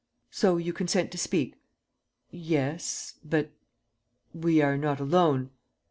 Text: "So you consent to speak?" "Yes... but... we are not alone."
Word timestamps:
"So 0.31 0.57
you 0.57 0.73
consent 0.73 1.11
to 1.11 1.19
speak?" 1.19 1.61
"Yes... 2.31 3.19
but... 3.23 3.51
we 4.33 4.59
are 4.59 4.75
not 4.75 4.99
alone." 4.99 5.51